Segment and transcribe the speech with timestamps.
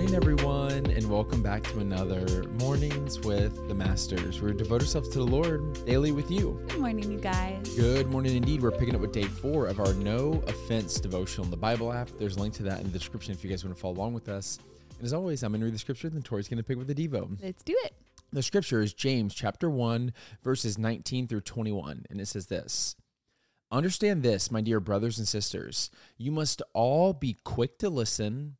[0.00, 4.40] morning, everyone, and welcome back to another Mornings with the Masters.
[4.40, 6.58] We're devote ourselves to the Lord daily with you.
[6.68, 7.68] Good morning, you guys.
[7.76, 8.62] Good morning, indeed.
[8.62, 12.08] We're picking up with day four of our No Offense devotional in the Bible app.
[12.18, 14.14] There's a link to that in the description if you guys want to follow along
[14.14, 14.58] with us.
[14.96, 16.86] And as always, I'm going to read the scripture, then Tori's going to pick with
[16.86, 17.36] the Devo.
[17.42, 17.92] Let's do it.
[18.32, 22.96] The scripture is James chapter 1, verses 19 through 21, and it says this.
[23.70, 25.90] Understand this, my dear brothers and sisters.
[26.16, 28.56] You must all be quick to listen,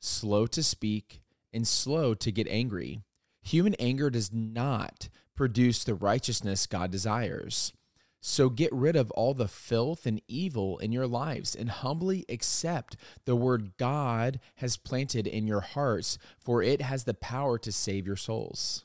[0.00, 3.00] slow to speak, and slow to get angry.
[3.42, 7.72] Human anger does not produce the righteousness God desires.
[8.20, 12.96] So get rid of all the filth and evil in your lives and humbly accept
[13.24, 18.06] the word God has planted in your hearts, for it has the power to save
[18.06, 18.84] your souls.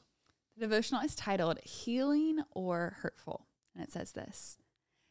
[0.55, 4.57] The devotional is titled Healing or Hurtful, and it says this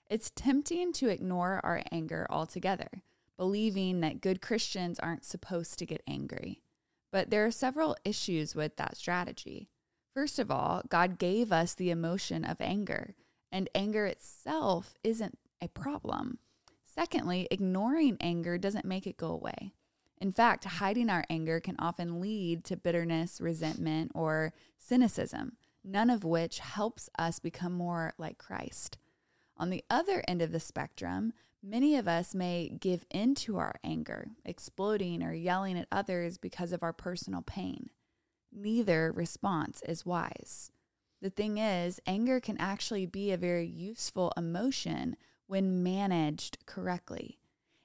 [0.09, 3.03] It's tempting to ignore our anger altogether,
[3.37, 6.63] believing that good Christians aren't supposed to get angry.
[7.11, 9.69] But there are several issues with that strategy.
[10.15, 13.15] First of all, God gave us the emotion of anger,
[13.51, 16.39] and anger itself isn't a problem.
[16.85, 19.73] Secondly, ignoring anger doesn't make it go away.
[20.19, 26.23] In fact, hiding our anger can often lead to bitterness, resentment, or cynicism, none of
[26.23, 28.99] which helps us become more like Christ.
[29.57, 33.75] On the other end of the spectrum, many of us may give in to our
[33.85, 37.91] anger, exploding or yelling at others because of our personal pain.
[38.53, 40.71] Neither response is wise.
[41.21, 47.39] The thing is, anger can actually be a very useful emotion when managed correctly.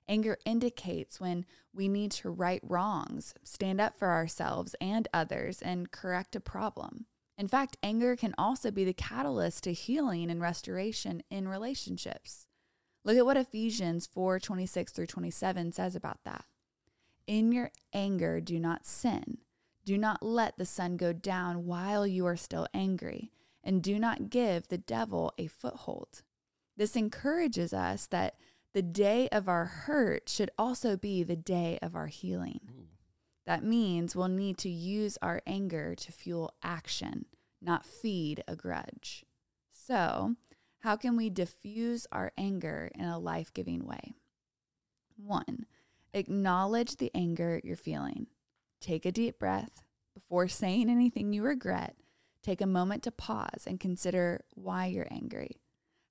[0.09, 5.91] Anger indicates when we need to right wrongs, stand up for ourselves and others, and
[5.91, 7.05] correct a problem.
[7.37, 12.46] In fact, anger can also be the catalyst to healing and restoration in relationships.
[13.07, 16.43] Look at what Ephesians 4 26 through 27 says about that.
[17.25, 19.37] In your anger, do not sin.
[19.85, 23.31] Do not let the sun go down while you are still angry,
[23.63, 26.21] and do not give the devil a foothold.
[26.75, 28.35] This encourages us that
[28.73, 32.59] the day of our hurt should also be the day of our healing.
[32.69, 32.87] Ooh.
[33.45, 37.25] That means we'll need to use our anger to fuel action,
[37.61, 39.23] not feed a grudge.
[39.71, 40.35] So,
[40.87, 44.15] how can we diffuse our anger in a life giving way?
[45.17, 45.65] One,
[46.13, 48.27] acknowledge the anger you're feeling.
[48.79, 49.83] Take a deep breath.
[50.13, 51.97] Before saying anything you regret,
[52.41, 55.57] take a moment to pause and consider why you're angry.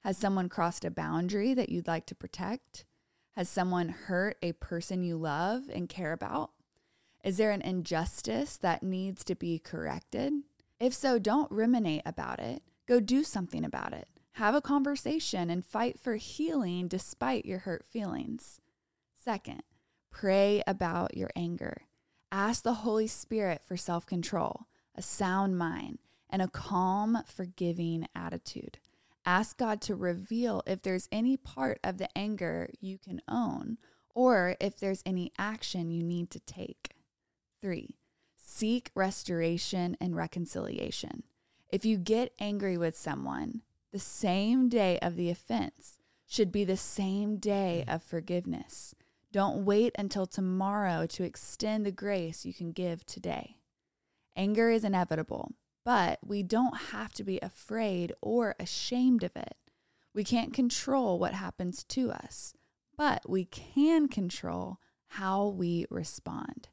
[0.00, 2.84] Has someone crossed a boundary that you'd like to protect?
[3.30, 6.50] Has someone hurt a person you love and care about?
[7.24, 10.34] Is there an injustice that needs to be corrected?
[10.78, 12.62] If so, don't ruminate about it.
[12.86, 14.06] Go do something about it.
[14.36, 18.60] Have a conversation and fight for healing despite your hurt feelings.
[19.14, 19.62] Second,
[20.10, 21.84] pray about your anger.
[22.30, 28.78] Ask the Holy Spirit for self control, a sound mind, and a calm, forgiving attitude.
[29.24, 33.78] Ask God to reveal if there's any part of the anger you can own
[34.14, 36.90] or if there's any action you need to take.
[37.62, 37.96] Three,
[38.36, 41.22] seek restoration and reconciliation.
[41.70, 43.62] If you get angry with someone,
[43.96, 45.96] the same day of the offense
[46.26, 47.94] should be the same day mm.
[47.94, 48.94] of forgiveness.
[49.32, 53.56] Don't wait until tomorrow to extend the grace you can give today.
[54.36, 55.52] Anger is inevitable,
[55.82, 59.56] but we don't have to be afraid or ashamed of it.
[60.12, 62.52] We can't control what happens to us,
[62.98, 66.68] but we can control how we respond.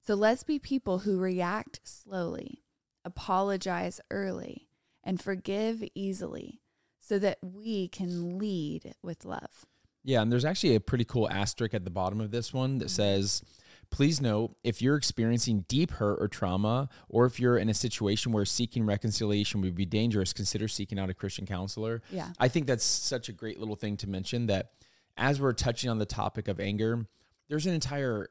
[0.00, 2.64] So let's be people who react slowly,
[3.04, 4.70] apologize early,
[5.04, 6.61] and forgive easily
[7.02, 9.66] so that we can lead with love.
[10.04, 12.86] Yeah, and there's actually a pretty cool asterisk at the bottom of this one that
[12.86, 12.94] mm-hmm.
[12.94, 13.42] says,
[13.90, 18.32] Please note if you're experiencing deep hurt or trauma, or if you're in a situation
[18.32, 22.00] where seeking reconciliation would be dangerous, consider seeking out a Christian counselor.
[22.10, 22.28] Yeah.
[22.40, 24.70] I think that's such a great little thing to mention that
[25.18, 27.06] as we're touching on the topic of anger,
[27.50, 28.28] there's an entire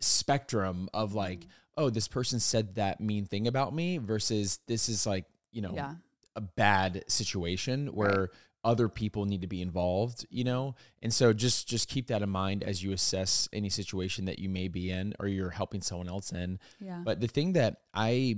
[0.00, 1.50] spectrum of like, mm-hmm.
[1.76, 5.72] oh, this person said that mean thing about me versus this is like, you know,
[5.72, 5.94] yeah.
[6.36, 8.30] A bad situation where right
[8.66, 10.74] other people need to be involved you know?
[11.00, 14.48] And so just just keep that in mind as you assess any situation that you
[14.48, 16.58] may be in or you're helping someone else in.
[16.80, 17.00] Yeah.
[17.04, 18.36] but the thing that i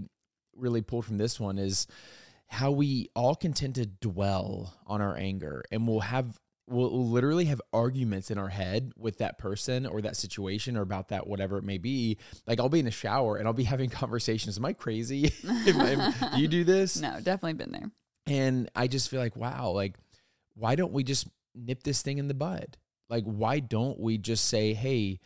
[0.54, 1.86] really pulled from this one is
[2.48, 6.38] how we all can tend to dwell on our anger and we'll have
[6.69, 11.09] we'll literally have arguments in our head with that person or that situation or about
[11.09, 13.91] that whatever it may be like i'll be in the shower and i'll be having
[13.91, 15.32] conversations am i crazy
[16.37, 17.91] you do this no definitely been there
[18.26, 19.97] and i just feel like wow like
[20.59, 22.76] why don't we just nip this thing in the bud?
[23.09, 25.20] Like, why don't we just say, hey,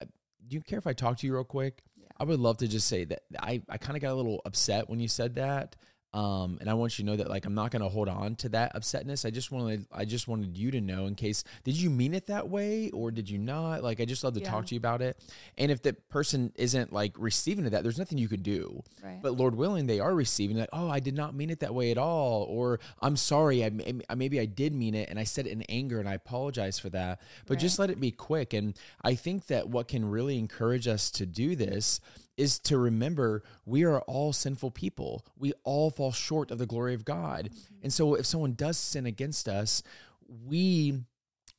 [0.00, 0.06] uh,
[0.46, 1.82] do you care if I talk to you real quick?
[1.96, 2.06] Yeah.
[2.18, 4.88] I would love to just say that I, I kind of got a little upset
[4.88, 5.76] when you said that.
[6.16, 8.36] Um, and I want you to know that like I'm not going to hold on
[8.36, 9.26] to that upsetness.
[9.26, 12.28] I just wanted I just wanted you to know in case did you mean it
[12.28, 13.82] that way or did you not?
[13.84, 14.50] Like I just love to Yeah.
[14.50, 15.18] talk to you about it.
[15.58, 18.82] And if the person isn't like receiving of that, there's nothing you can do.
[19.04, 19.18] Right.
[19.22, 21.90] But Lord willing, they are receiving like, oh, I did not mean it that way
[21.90, 23.70] at all, or I'm sorry, I,
[24.08, 26.78] I maybe I did mean it, and I said it in anger, and I apologize
[26.78, 27.20] for that.
[27.46, 28.54] But just let it be quick.
[28.54, 28.74] And
[29.04, 32.00] I think that what can really encourage us to do this
[32.36, 35.24] is to remember we are all sinful people.
[35.38, 37.74] We all fall short of the glory of God, mm-hmm.
[37.82, 39.82] and so if someone does sin against us,
[40.28, 41.00] we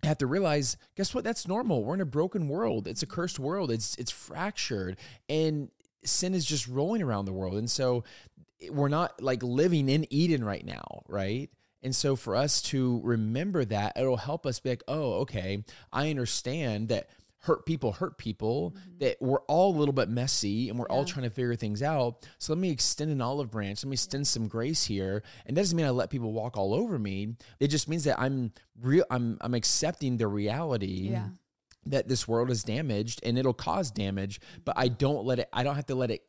[0.04, 1.24] have to realize guess what?
[1.24, 1.84] That's normal.
[1.84, 2.88] We're in a broken world.
[2.88, 3.72] It's a cursed world.
[3.72, 4.98] It's it's fractured.
[5.28, 5.70] And
[6.04, 7.56] sin is just rolling around the world.
[7.56, 8.04] And so
[8.72, 11.50] we're not like living in eden right now right?
[11.84, 15.64] And so for us to remember that it'll help us be like oh okay
[15.94, 17.08] i understand that
[17.48, 18.98] hurt people hurt people mm-hmm.
[19.00, 22.28] that we're all a little bit messy and we're all trying to figure things out.
[22.38, 23.84] So let me extend an olive branch.
[23.84, 25.24] Let me extend some grace here.
[25.46, 27.36] And that doesn't mean i let people walk all over me.
[27.60, 28.52] It just means that i'm
[28.82, 31.30] real i'm i'm accepting the reality Yeah.
[31.88, 34.96] that this world is damaged and it'll cause damage but i mm-hmm.
[34.96, 36.22] don't let it i don't have to let it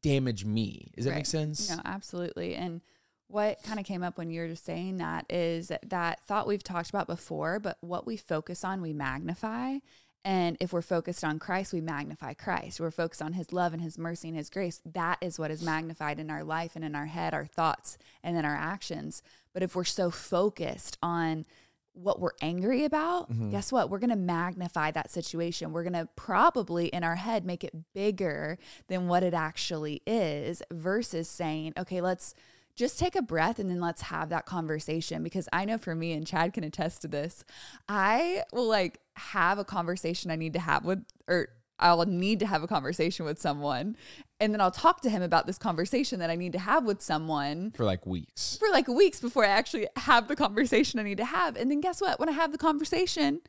[0.00, 0.92] damage me.
[0.96, 1.68] Does that make sense?
[1.70, 2.54] No, absolutely.
[2.54, 2.80] And
[3.28, 6.62] what kind of came up when you were just saying that is that thought we've
[6.62, 9.78] talked about before, but what we focus on, we magnify.
[10.24, 12.80] And if we're focused on Christ, we magnify Christ.
[12.80, 14.80] We're focused on his love and his mercy and his grace.
[14.84, 18.36] That is what is magnified in our life and in our head, our thoughts, and
[18.36, 19.22] then our actions.
[19.52, 21.44] But if we're so focused on
[21.94, 23.50] what we're angry about, mm-hmm.
[23.50, 23.90] guess what?
[23.90, 25.72] We're going to magnify that situation.
[25.72, 28.58] We're going to probably in our head make it bigger
[28.88, 32.34] than what it actually is versus saying, okay, let's
[32.76, 35.22] just take a breath and then let's have that conversation.
[35.22, 37.44] Because I know for me, and Chad can attest to this,
[37.88, 41.48] I will like have a conversation I need to have with, or
[41.78, 43.96] I'll need to have a conversation with someone.
[44.40, 47.02] And then I'll talk to him about this conversation that I need to have with
[47.02, 51.18] someone for like weeks for like weeks before I actually have the conversation I need
[51.18, 51.56] to have.
[51.56, 52.18] And then guess what?
[52.18, 53.40] When I have the conversation,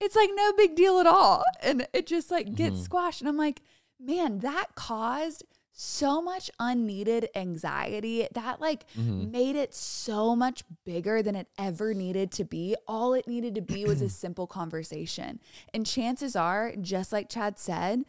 [0.00, 1.44] it's like no big deal at all.
[1.62, 2.84] And it just like gets mm-hmm.
[2.84, 3.20] squashed.
[3.20, 3.62] And I'm like,
[4.00, 8.28] man, that caused so much unneeded anxiety.
[8.32, 9.30] That like mm-hmm.
[9.30, 12.76] made it so much bigger than it ever needed to be.
[12.86, 15.40] All it needed to be was a simple conversation.
[15.72, 18.04] And chances are, just like Chad said,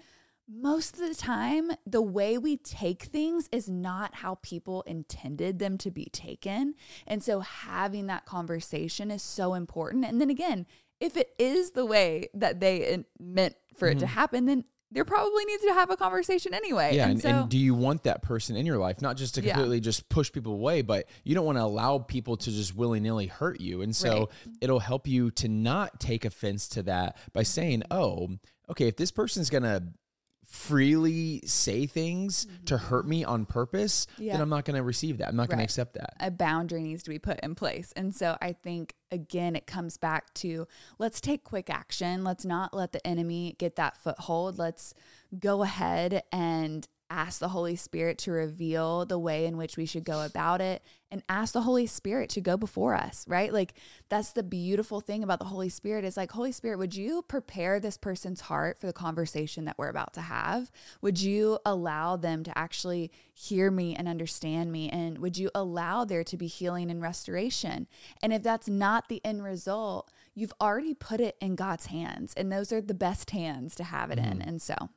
[0.48, 5.78] most of the time, the way we take things is not how people intended them
[5.80, 6.76] to be taken.
[7.08, 10.04] And so having that conversation is so important.
[10.06, 10.66] And then again,
[11.00, 14.14] if it is the way that they meant for it to mm-hmm.
[14.14, 16.96] happen, then there probably needs to have a conversation anyway.
[16.96, 19.36] Yeah and, and, so and do you want that person in your life not just
[19.36, 19.54] to Yeah.
[19.54, 23.28] completely just push people away but you don't want to allow people to just willy-nilly
[23.28, 24.12] hurt you and so
[24.46, 24.56] Right.
[24.62, 28.30] it'll help you to not take offense to that by saying oh
[28.70, 29.82] okay if this person's gonna
[30.54, 32.64] freely say things mm-hmm.
[32.66, 34.34] to hurt me on purpose Yeah.
[34.34, 37.10] then i'm not gonna receive that i'm not gonna accept that a boundary needs to
[37.10, 37.94] be put in place.
[37.96, 40.68] And so I think, again, it comes back to
[41.00, 42.24] let's take quick action.
[42.24, 44.58] Let's not let the enemy get that foothold.
[44.58, 44.94] Let's
[45.40, 50.04] go ahead and ask the Holy Spirit to reveal the way in which we should
[50.04, 50.82] go about it
[51.12, 53.54] and ask the Holy Spirit to go before us, right?
[53.54, 53.76] Like
[54.10, 57.80] that's the beautiful thing about the Holy Spirit is like, Holy Spirit, would you prepare
[57.80, 60.72] this person's heart for the conversation that we're about to have?
[61.02, 64.90] Would you allow them to actually hear me and understand me?
[64.90, 67.88] And would you allow there to be healing and restoration?
[68.24, 72.34] And if that's not the end result, you've already put it in God's hands.
[72.36, 74.40] And those are the best hands to have it in.
[74.40, 74.50] Mm-hmm.
[74.50, 74.90] And so,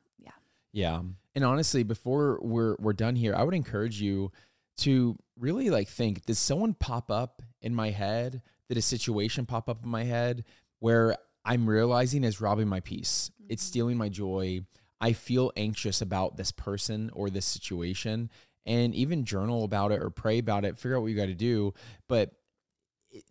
[0.71, 0.91] yeah.
[0.93, 1.01] Yeah.
[1.35, 4.31] And honestly, before we're we're done here, I would encourage you
[4.77, 8.41] to really like think, did someone pop up in my head?
[8.69, 10.43] Did a situation pop up in my head
[10.79, 13.31] where I'm realizing is robbing my peace?
[13.49, 13.67] It's mm-hmm.
[13.67, 14.61] stealing my joy.
[14.99, 18.29] I feel anxious about this person or this situation.
[18.65, 21.35] And even journal about it or pray about it, figure out what you got to
[21.35, 21.73] do.
[22.07, 22.36] But it-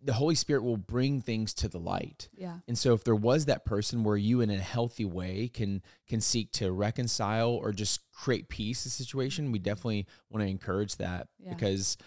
[0.03, 2.29] the Holy Spirit will bring things to the light.
[2.33, 2.59] Yeah.
[2.67, 6.21] And so if there was that person where you in a healthy way can can
[6.21, 10.95] seek to reconcile or just create peace in the situation, we definitely want to encourage
[10.97, 11.53] that Yeah.
[11.53, 11.97] because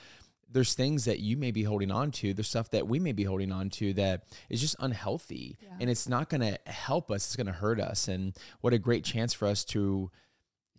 [0.52, 3.22] there's things that you may be holding on to, there's stuff that we may be
[3.22, 5.76] holding on to that is just unhealthy Yeah.
[5.80, 8.78] and it's not going to help us, it's going to hurt us and what a
[8.78, 10.10] great chance for us to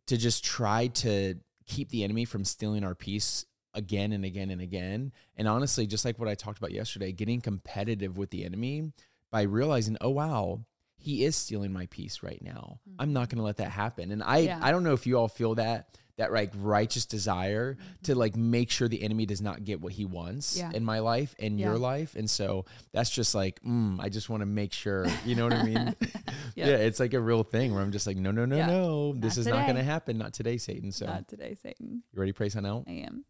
[0.07, 4.61] to just try to keep the enemy from stealing our peace again and again and
[4.61, 5.11] again.
[5.37, 8.91] And honestly, just like what I talked about yesterday, getting competitive with the enemy
[9.31, 10.61] by realizing, oh wow,
[10.97, 12.79] he is stealing my peace right now.
[12.99, 14.11] I'm not going to let that happen.
[14.11, 14.59] And I Yeah.
[14.61, 18.69] I don't know if you all feel that that like righteous desire to like make
[18.69, 20.69] sure the enemy does not get what he wants Yeah.
[20.71, 22.15] in my life and your life.
[22.15, 25.53] And so that's just like, mm, I just want to make sure, you know what
[25.53, 25.95] I mean?
[26.55, 28.67] Yeah, it's like a real thing where I'm just like, no, no, no, Yeah.
[28.67, 30.17] no, this Not is not going to happen.
[30.17, 30.91] Not today, Satan.
[30.91, 32.03] So Not today, Satan.
[32.13, 32.83] you ready to pray sign out?
[32.87, 33.23] I am.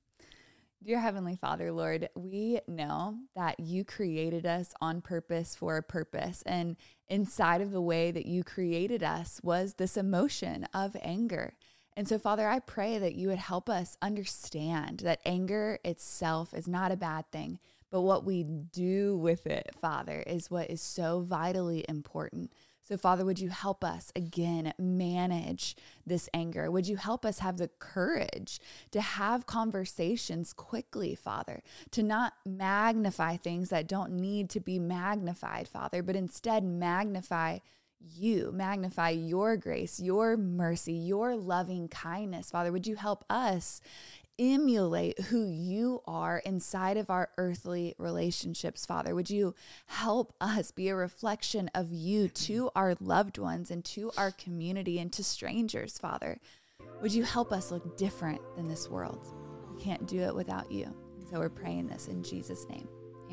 [0.83, 6.41] Dear Heavenly Father, Lord, we know that you created us on purpose for a purpose.
[6.43, 6.75] And
[7.07, 11.53] inside of the way that you created us was this emotion of anger.
[11.95, 16.67] And so, Father, I pray that you would help us understand that anger itself is
[16.67, 17.59] not a bad thing,
[17.91, 22.51] but what we do with it, Father, is what is so vitally important.
[22.83, 26.69] So, Father, would you help us again manage this anger?
[26.69, 28.59] Would you help us have the courage
[28.91, 31.61] to have conversations quickly, Father,
[31.91, 37.59] to not magnify things that don't need to be magnified, Father, but instead magnify
[37.99, 42.71] you, magnify your grace, your mercy, your loving kindness, Father?
[42.71, 43.81] Would you help us
[44.41, 49.13] emulate who you are inside of our earthly relationships, Father?
[49.13, 49.53] Would you
[49.85, 54.99] help us be a reflection of you to our loved ones and to our community
[54.99, 56.39] and to strangers, Father?
[57.01, 59.27] Would you help us look different than this world?
[59.75, 60.93] We can't do it without you.
[61.29, 62.87] So we're praying this in Jesus' name.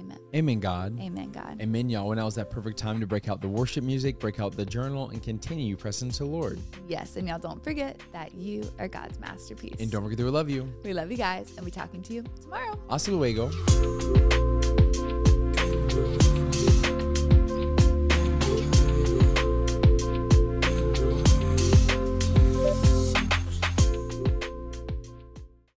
[0.09, 0.19] Amen.
[0.35, 1.01] Amen, God.
[1.01, 1.61] Amen, God.
[1.61, 2.09] Amen, y'all.
[2.09, 5.11] When now's that perfect time to break out the worship music, break out the journal,
[5.11, 6.59] and continue pressing to the Lord.
[6.87, 9.77] Yes, and y'all don't forget that you are God's masterpiece.
[9.81, 10.73] And don't forget that we love you.
[10.85, 12.79] we love you guys, and we talking to you tomorrow.
[12.89, 14.88] Hasta luego.